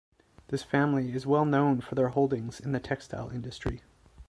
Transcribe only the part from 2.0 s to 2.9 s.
holdings in the